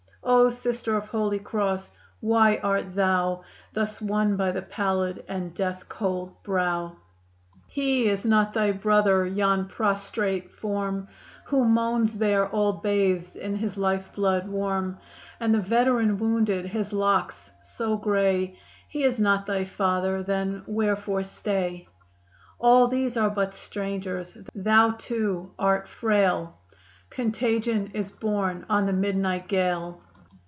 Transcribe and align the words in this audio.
O 0.23 0.51
Sister 0.51 0.95
of 0.95 1.07
Holy 1.07 1.39
Cross, 1.39 1.93
why 2.19 2.57
art 2.57 2.93
thou 2.93 3.43
Thus 3.73 3.99
won 3.99 4.37
by 4.37 4.51
the 4.51 4.61
pallid 4.61 5.25
and 5.27 5.53
death 5.55 5.89
cold 5.89 6.41
brow? 6.43 6.95
III. 6.95 7.61
He 7.69 8.07
is 8.07 8.23
not 8.23 8.53
thy 8.53 8.71
brother, 8.71 9.25
yon 9.25 9.67
prostrate 9.67 10.51
form, 10.51 11.07
Who 11.45 11.65
moans 11.65 12.17
there 12.19 12.47
all 12.47 12.71
bathed 12.73 13.35
in 13.35 13.55
his 13.55 13.77
life 13.77 14.13
blood 14.13 14.47
warm; 14.47 14.99
And 15.39 15.53
the 15.55 15.59
veteran 15.59 16.19
wounded 16.19 16.67
his 16.67 16.93
locks 16.93 17.49
so 17.63 17.97
gray 17.97 18.59
He 18.87 19.03
is 19.03 19.17
not 19.19 19.47
thy 19.47 19.65
father; 19.65 20.21
then, 20.21 20.61
wherefore 20.67 21.23
stay? 21.23 21.87
All 22.59 22.87
these 22.87 23.17
are 23.17 23.31
but 23.31 23.55
strangers. 23.55 24.37
Thou, 24.53 24.91
too, 24.99 25.51
art 25.57 25.89
frail; 25.89 26.59
Contagion 27.09 27.89
is 27.95 28.11
borne 28.11 28.67
on 28.69 28.85
the 28.85 28.93
midnight 28.93 29.47
gale. 29.47 30.01